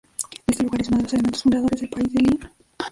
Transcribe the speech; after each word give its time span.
Este 0.47 0.63
lugar 0.63 0.81
es 0.81 0.87
uno 0.87 0.97
de 0.97 1.03
los 1.03 1.13
elementos 1.13 1.43
fundadores 1.43 1.79
del 1.81 1.89
país 1.91 2.11
de 2.11 2.21
Lyon. 2.23 2.51